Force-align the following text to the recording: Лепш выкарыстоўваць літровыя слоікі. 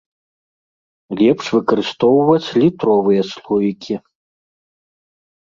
Лепш 1.19 1.45
выкарыстоўваць 1.57 2.53
літровыя 2.63 3.23
слоікі. 3.33 3.95